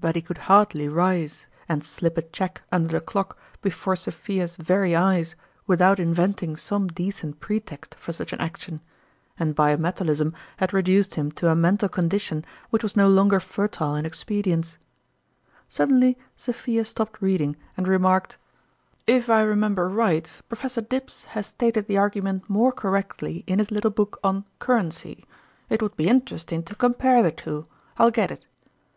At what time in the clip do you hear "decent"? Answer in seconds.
6.88-7.38